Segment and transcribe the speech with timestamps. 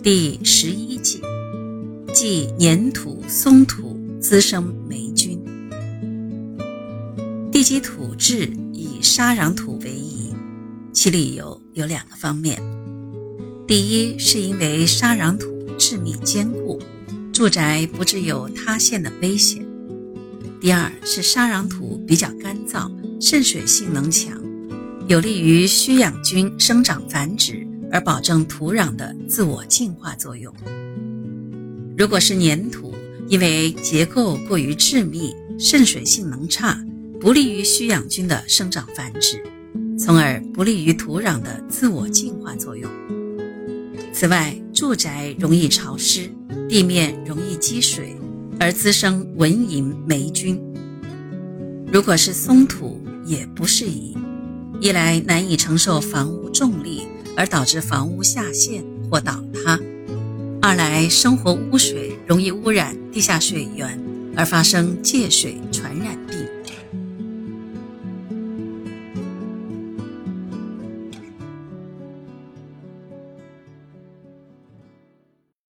[0.00, 1.20] 第十一计，
[2.14, 5.36] 即粘土、松土滋生霉菌。
[7.50, 10.32] 地基土质以沙壤土为宜，
[10.92, 12.62] 其理由有两个方面：
[13.66, 16.80] 第一，是因为沙壤土质密坚固，
[17.32, 19.64] 住宅不致有塌陷的危险；
[20.60, 22.88] 第二是沙壤土比较干燥，
[23.20, 24.40] 渗水性能强，
[25.08, 27.66] 有利于需氧菌生长繁殖。
[27.90, 30.52] 而保证土壤的自我净化作用。
[31.96, 32.94] 如果是粘土，
[33.28, 36.78] 因为结构过于致密，渗水性能差，
[37.20, 39.42] 不利于需氧菌的生长繁殖，
[39.98, 42.90] 从而不利于土壤的自我净化作用。
[44.12, 46.30] 此外，住宅容易潮湿，
[46.68, 48.16] 地面容易积水，
[48.58, 50.60] 而滋生蚊蝇、霉菌。
[51.92, 54.16] 如果是松土，也不适宜，
[54.80, 56.97] 一来难以承受房屋重力。
[57.38, 59.78] 而导致房屋下陷或倒塌；
[60.60, 63.96] 二来生活污水容易污染地下水源，
[64.34, 66.36] 而发生借水传染病。